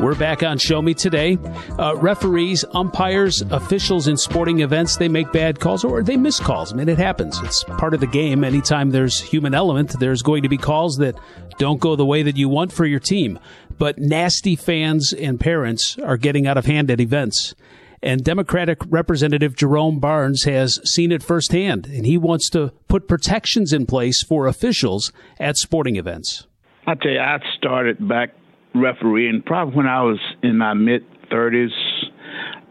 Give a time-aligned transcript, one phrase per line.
[0.00, 1.36] We're back on Show Me Today.
[1.78, 6.72] Uh, referees, umpires, officials in sporting events, they make bad calls or they miss calls.
[6.72, 7.38] I mean, it happens.
[7.42, 8.42] It's part of the game.
[8.42, 11.16] Anytime there's human element, there's going to be calls that
[11.58, 13.38] don't go the way that you want for your team.
[13.76, 17.54] But nasty fans and parents are getting out of hand at events.
[18.02, 23.74] And Democratic Representative Jerome Barnes has seen it firsthand, and he wants to put protections
[23.74, 26.46] in place for officials at sporting events.
[26.86, 28.30] I tell you, I started back
[28.74, 31.70] refereeing probably when I was in my mid 30s.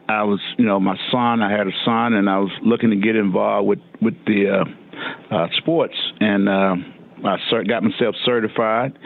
[0.08, 1.44] I was, you know, my son.
[1.44, 5.36] I had a son, and I was looking to get involved with with the uh,
[5.36, 6.76] uh, sports, and uh,
[7.24, 8.98] I cert- got myself certified,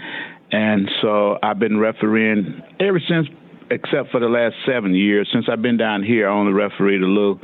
[0.51, 3.27] and so I've been refereeing ever since.
[3.71, 7.07] Except for the last seven years, since I've been down here, I only refereed a
[7.07, 7.39] little,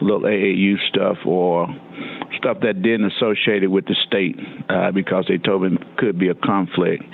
[0.00, 1.68] little AAU stuff or
[2.38, 4.34] stuff that didn't associate it with the state
[4.70, 7.04] uh, because they told me it could be a conflict,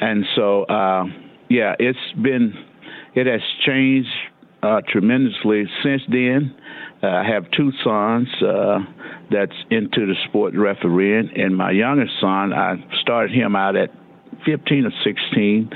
[0.00, 0.64] and so.
[0.64, 1.04] Uh,
[1.50, 2.54] yeah, it's been
[3.14, 4.08] it has changed
[4.62, 6.54] uh, tremendously since then.
[7.02, 8.78] Uh, I have two sons uh,
[9.30, 13.90] that's into the sport refereeing, and my youngest son, I started him out at
[14.46, 15.70] 15 or 16.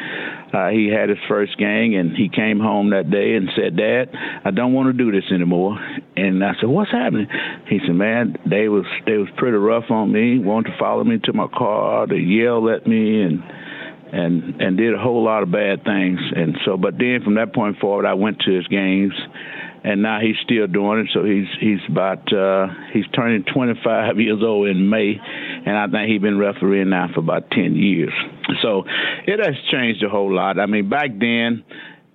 [0.52, 4.10] Uh, he had his first gang, and he came home that day and said, "Dad,
[4.44, 5.76] I don't want to do this anymore."
[6.16, 7.26] And I said, "What's happening?"
[7.68, 10.38] He said, "Man, they was they was pretty rough on me.
[10.38, 12.06] Wanted to follow me to my car.
[12.06, 13.42] They yelled at me and."
[14.14, 16.20] And and did a whole lot of bad things.
[16.36, 19.12] And so, but then from that point forward, I went to his games,
[19.82, 21.08] and now he's still doing it.
[21.12, 25.14] So he's he's about uh, he's turning 25 years old in May,
[25.66, 28.12] and I think he's been refereeing now for about 10 years.
[28.62, 28.84] So
[29.26, 30.60] it has changed a whole lot.
[30.60, 31.64] I mean, back then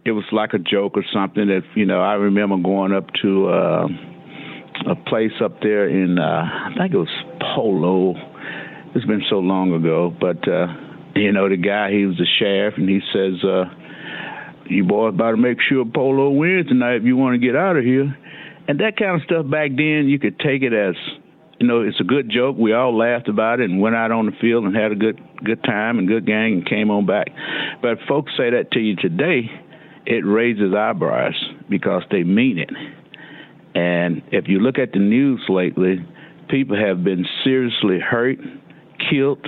[0.05, 1.47] it was like a joke or something.
[1.47, 3.49] That you know, I remember going up to.
[3.49, 3.87] Uh,
[4.87, 7.09] a place up there in uh, I think it was
[7.53, 8.13] Polo.
[8.95, 10.67] It's been so long ago, but uh,
[11.19, 13.65] you know, the guy, he was the sheriff, and he says, uh,
[14.69, 17.83] you boys better make sure Polo wins tonight if you want to get out of
[17.83, 18.15] here.
[18.67, 20.95] And that kind of stuff back then, you could take it as,
[21.59, 22.55] you know, it's a good joke.
[22.57, 25.19] We all laughed about it and went out on the field and had a good
[25.43, 27.27] good time and good gang and came on back.
[27.81, 29.49] But folks say that to you today,
[30.05, 31.33] it raises eyebrows
[31.69, 32.69] because they mean it.
[33.73, 36.05] And if you look at the news lately,
[36.49, 38.37] people have been seriously hurt,
[39.09, 39.47] killed,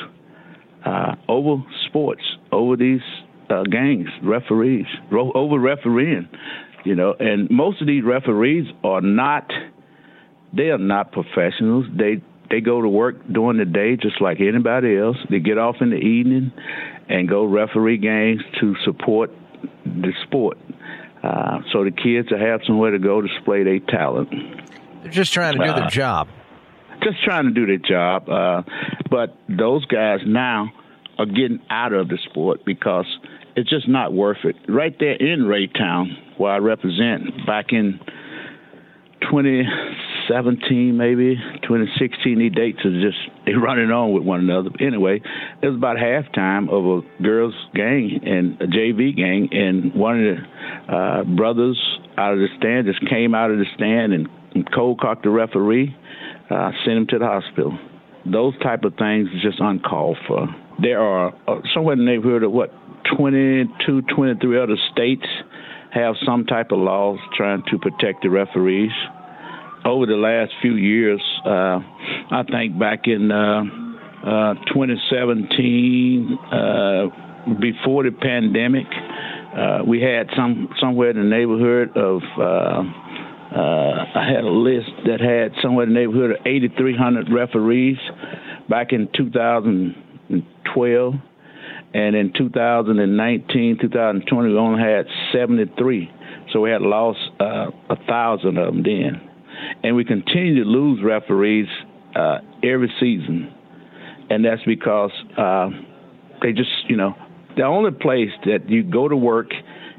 [0.86, 3.02] uh, over sports, over these
[3.50, 6.28] uh, gangs, referees, ro- over refereeing,
[6.86, 9.52] you know, and most of these referees are not,
[10.54, 11.86] they are not professionals.
[11.96, 15.16] They they go to work during the day just like anybody else.
[15.30, 16.52] They get off in the evening
[17.08, 19.32] and go referee games to support
[19.86, 20.58] the sport.
[21.24, 24.30] Uh, so the kids will have somewhere to go display their talent.
[25.02, 26.28] They're just trying to do uh, their job
[27.04, 28.30] just trying to do their job.
[28.30, 28.62] Uh,
[29.10, 30.72] but those guys now
[31.18, 33.06] are getting out of the sport because
[33.56, 34.56] it's just not worth it.
[34.68, 38.00] Right there in Raytown, where I represent, back in
[39.30, 44.70] 2017, maybe 2016, these dates are just they running on with one another.
[44.80, 45.22] Anyway,
[45.62, 50.38] it was about halftime of a girls' gang and a JV gang, and one of
[50.38, 51.80] the uh, brothers
[52.18, 54.41] out of the stand just came out of the stand and, and
[54.74, 55.96] cold cocked the referee
[56.52, 57.78] uh, send him to the hospital.
[58.26, 60.48] Those type of things just uncalled for.
[60.82, 62.72] There are uh, somewhere in the neighborhood of what
[63.18, 65.26] 22, 23 other states
[65.92, 68.92] have some type of laws trying to protect the referees.
[69.84, 71.80] Over the last few years, uh,
[72.32, 73.64] I think back in uh,
[74.24, 77.08] uh, 2017, uh,
[77.60, 78.86] before the pandemic,
[79.58, 82.22] uh, we had some somewhere in the neighborhood of
[83.56, 87.98] uh, uh, I had a list that had somewhere in the neighborhood of 8,300 referees
[88.70, 91.14] back in 2012.
[91.94, 96.10] And in 2019, 2020, we only had 73.
[96.54, 99.22] So we had lost uh, a thousand of them then.
[99.84, 101.68] And we continue to lose referees
[102.16, 103.54] uh, every season.
[104.30, 105.70] And that's because uh,
[106.42, 107.16] they just, you know,
[107.58, 109.52] the only place that you go to work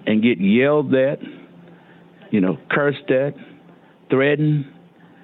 [0.06, 1.18] and get yelled at
[2.32, 3.34] you know, cursed at,
[4.10, 4.64] threatened.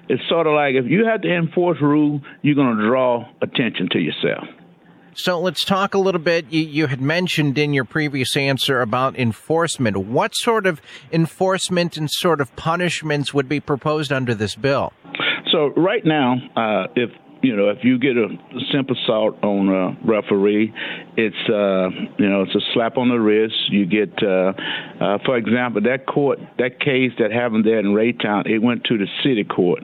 [0.07, 3.89] It's sort of like if you have to enforce rule, you're going to draw attention
[3.91, 4.45] to yourself.
[5.13, 6.45] So let's talk a little bit.
[6.49, 9.97] You, you, had mentioned in your previous answer about enforcement.
[9.97, 14.93] What sort of enforcement and sort of punishments would be proposed under this bill?
[15.51, 17.09] So right now, uh, if
[17.41, 18.27] you know, if you get a
[18.71, 20.73] simple assault on a referee,
[21.15, 23.55] it's uh, you know it's a slap on the wrist.
[23.69, 24.53] You get, uh,
[24.99, 28.97] uh, for example, that court, that case that happened there in Raytown, it went to
[28.97, 29.83] the city court.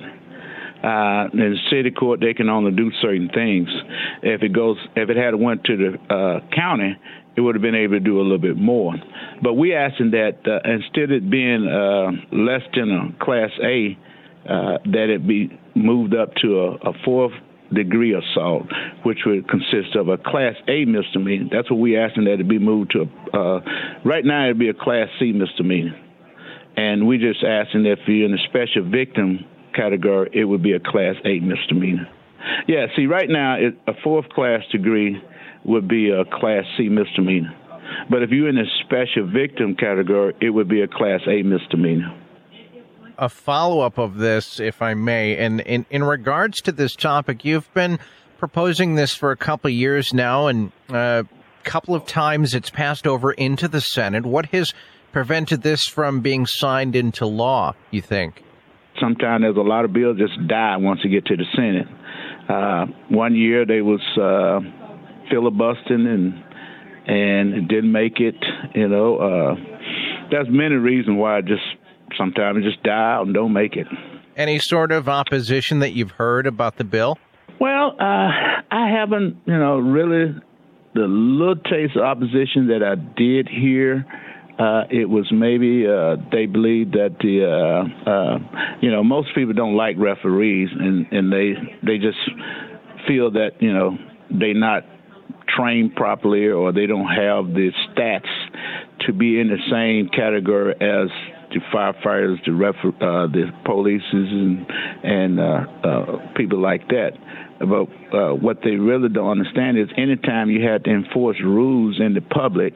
[0.84, 3.70] Uh, in the city court, they can only do certain things.
[4.22, 6.96] If it goes, if it had went to the uh, county,
[7.36, 8.94] it would have been able to do a little bit more.
[9.42, 13.98] but we asking that uh, instead of it being uh, less than a Class A,
[14.48, 17.34] uh, that it be moved up to a, a fourth
[17.76, 18.66] degree assault,
[19.04, 21.50] which would consist of a Class A misdemeanor.
[21.52, 23.04] That's what we're asking that it be moved to.
[23.38, 23.60] Uh,
[24.04, 26.00] right now, it'd be a Class C misdemeanor,
[26.76, 29.46] and we just asking that if you're in the special victim
[29.76, 32.08] category, it would be a Class A misdemeanor.
[32.68, 35.22] Yeah, see, right now, it, a fourth class degree
[35.64, 37.54] would be a Class C misdemeanor.
[38.10, 42.16] But if you're in the special victim category, it would be a Class A misdemeanor.
[43.18, 47.46] A follow up of this, if I may, and in, in regards to this topic,
[47.46, 48.00] you've been
[48.38, 51.24] proposing this for a couple of years now, and a uh,
[51.64, 54.26] couple of times it's passed over into the Senate.
[54.26, 54.74] What has
[55.12, 58.44] prevented this from being signed into law, you think?
[59.00, 61.88] Sometimes there's a lot of bills just die once you get to the Senate.
[62.50, 64.60] Uh, one year they was uh,
[65.30, 66.44] filibustering and
[67.08, 68.36] and didn't make it.
[68.74, 69.56] You know, uh,
[70.32, 71.64] there's many reasons why it just
[72.18, 73.88] sometimes just die out and don't make it.
[74.36, 77.18] Any sort of opposition that you've heard about the bill?
[77.60, 78.30] Well, uh,
[78.72, 80.36] I haven't, you know, really
[80.94, 84.06] the little taste of opposition that I did hear.
[84.58, 89.54] Uh, it was maybe uh, they believe that the uh, uh, you know most people
[89.54, 92.18] don't like referees and and they they just
[93.06, 93.98] feel that you know
[94.32, 94.84] they not
[95.58, 98.32] trained properly or they don't have the stats
[99.02, 101.10] to be in the same category as
[101.56, 104.66] the firefighters, the refer- uh, the police, and
[105.04, 107.12] and uh, uh, people like that.
[107.60, 112.14] But uh, what they really don't understand is anytime you have to enforce rules in
[112.14, 112.76] the public,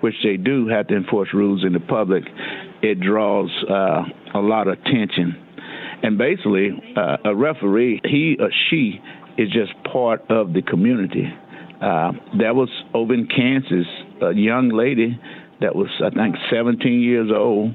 [0.00, 2.24] which they do have to enforce rules in the public,
[2.82, 4.02] it draws uh,
[4.34, 5.36] a lot of attention.
[6.02, 9.00] And basically, uh, a referee, he or she,
[9.38, 11.32] is just part of the community.
[11.80, 13.86] Uh, that was over in Kansas,
[14.20, 15.18] a young lady
[15.60, 17.74] that was, I think, 17 years old,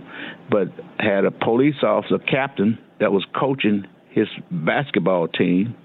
[0.49, 0.67] but
[0.99, 5.75] had a police officer captain that was coaching his basketball team.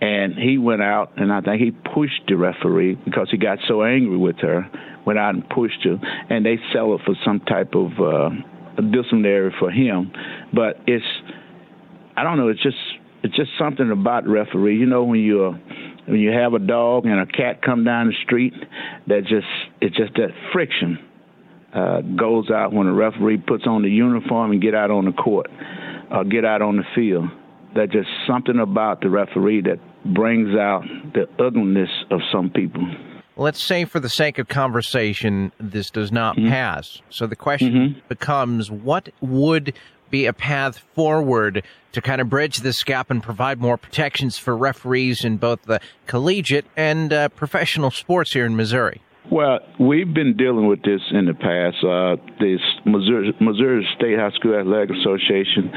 [0.00, 3.84] And he went out, and I think he pushed the referee because he got so
[3.84, 4.68] angry with her,
[5.06, 5.96] went out and pushed her,
[6.28, 8.30] and they sell it for some type of uh,
[8.90, 10.10] disciplinary for him.
[10.52, 11.04] But it's,
[12.16, 12.76] I don't know, it's just,
[13.22, 14.78] it's just something about referee.
[14.78, 15.58] You know, when you're
[16.06, 18.54] when you have a dog and a cat come down the street,
[19.06, 19.46] that just
[19.80, 20.98] it's just that friction
[21.72, 25.12] uh, goes out when a referee puts on the uniform and get out on the
[25.12, 25.50] court
[26.10, 27.24] or get out on the field.
[27.74, 30.82] That just something about the referee that brings out
[31.14, 32.86] the ugliness of some people.
[33.34, 36.50] Let's say, for the sake of conversation, this does not mm-hmm.
[36.50, 37.00] pass.
[37.08, 38.00] So the question mm-hmm.
[38.08, 39.72] becomes what would
[40.10, 44.54] be a path forward to kind of bridge this gap and provide more protections for
[44.54, 49.00] referees in both the collegiate and uh, professional sports here in Missouri?
[49.30, 51.82] Well, we've been dealing with this in the past.
[51.84, 52.16] Uh,
[52.84, 55.70] Missouri, Missouri State High School Athletic Association,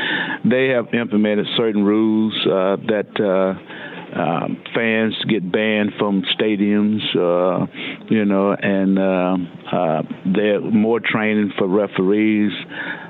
[0.50, 7.66] they have implemented certain rules uh, that uh, um, fans get banned from stadiums, uh,
[8.10, 9.38] you know, and uh,
[9.76, 10.02] uh,
[10.34, 12.52] they're more training for referees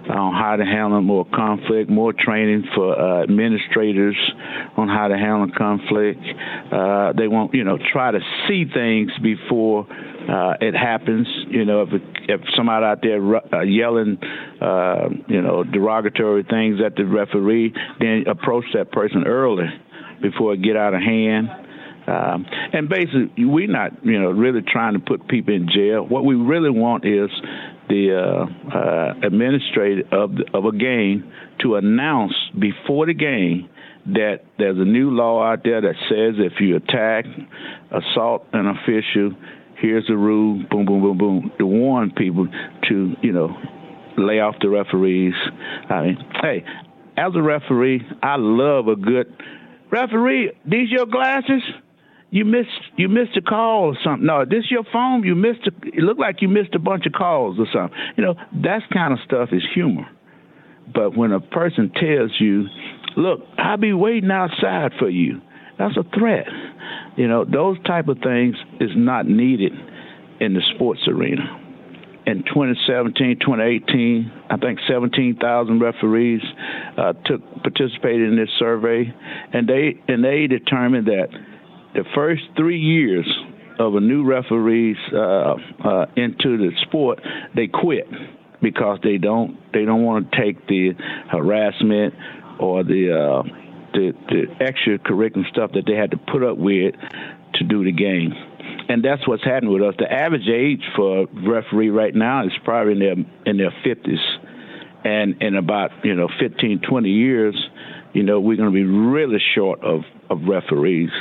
[0.09, 4.17] on how to handle more conflict, more training for uh, administrators
[4.77, 6.21] on how to handle conflict.
[6.71, 9.87] Uh, they want, you know, try to see things before
[10.29, 11.27] uh, it happens.
[11.49, 11.89] You know, if
[12.27, 13.21] if somebody out there
[13.53, 14.17] uh, yelling,
[14.61, 19.67] uh, you know, derogatory things at the referee, then approach that person early
[20.21, 21.49] before it get out of hand.
[22.07, 26.03] Um, and basically, we're not, you know, really trying to put people in jail.
[26.03, 27.29] What we really want is
[27.89, 33.69] the uh, uh, administrator of the, of a game to announce before the game
[34.07, 37.25] that there's a new law out there that says if you attack,
[37.91, 39.31] assault an official,
[39.79, 42.47] here's the rule, boom, boom, boom, boom, to warn people
[42.89, 43.55] to, you know,
[44.17, 45.33] lay off the referees.
[45.89, 46.63] I mean, hey,
[47.17, 49.33] as a referee, I love a good
[49.91, 50.51] referee.
[50.65, 51.61] These your glasses?
[52.35, 52.67] you missed
[52.97, 54.25] you missed a call or something.
[54.25, 55.23] No, this your phone.
[55.23, 55.67] You missed.
[55.67, 57.97] A, it looked like you missed a bunch of calls or something.
[58.17, 60.05] You know, that kind of stuff is humor.
[60.93, 62.65] But when a person tells you,
[63.15, 65.39] "Look, I'll be waiting outside for you,"
[65.77, 66.47] that's a threat.
[67.15, 69.71] You know, those type of things is not needed
[70.39, 71.61] in the sports arena.
[72.25, 76.41] In 2017, 2018, I think 17,000 referees
[76.97, 79.13] uh, took participated in this survey,
[79.53, 81.27] and they and they determined that
[81.93, 83.27] the first three years
[83.79, 87.21] of a new referees uh, uh, into the sport,
[87.55, 88.07] they quit
[88.61, 90.93] because they don't they don't want to take the
[91.29, 92.13] harassment
[92.59, 93.43] or the
[93.95, 96.93] the, the extracurricular stuff that they had to put up with
[97.55, 98.33] to do the game.
[98.89, 99.95] and that's what's happening with us.
[99.97, 104.19] The average age for referee right now is probably in their in their fifties,
[105.03, 107.55] and in about you know 15, 20 years,
[108.13, 111.11] you know we're going to be really short of of referees,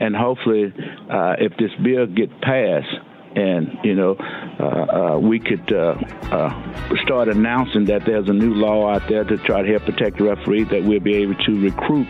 [0.00, 0.72] and hopefully,
[1.10, 2.94] uh, if this bill get passed,
[3.34, 4.16] and you know
[4.60, 4.64] uh,
[5.14, 5.94] uh, we could uh,
[6.30, 6.50] uh,
[7.04, 10.24] start announcing that there's a new law out there to try to help protect the
[10.24, 12.06] referees that we'll be able to recruit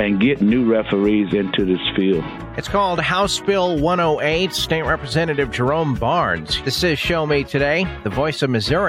[0.00, 2.24] and get new referees into this field.
[2.56, 4.52] It's called House Bill 108.
[4.52, 6.62] State Representative Jerome Barnes.
[6.62, 8.88] This is Show Me Today, the voice of Missouri.